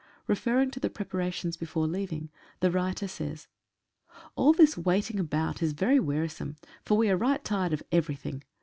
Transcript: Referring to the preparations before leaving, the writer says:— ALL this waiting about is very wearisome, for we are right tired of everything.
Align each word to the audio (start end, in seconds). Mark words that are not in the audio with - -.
Referring 0.25 0.71
to 0.71 0.79
the 0.79 0.89
preparations 0.89 1.55
before 1.57 1.85
leaving, 1.85 2.31
the 2.59 2.71
writer 2.71 3.07
says:— 3.07 3.47
ALL 4.35 4.51
this 4.51 4.75
waiting 4.75 5.19
about 5.19 5.61
is 5.61 5.73
very 5.73 5.99
wearisome, 5.99 6.55
for 6.83 6.97
we 6.97 7.07
are 7.07 7.15
right 7.15 7.43
tired 7.43 7.71
of 7.71 7.83
everything. 7.91 8.41